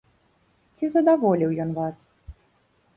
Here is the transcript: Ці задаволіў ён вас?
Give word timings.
Ці 0.79 0.85
задаволіў 0.95 1.57
ён 1.67 1.77
вас? 1.79 2.05